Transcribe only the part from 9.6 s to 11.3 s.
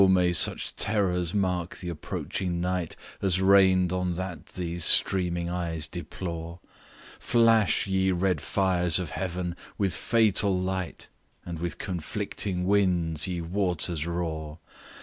with fatal light,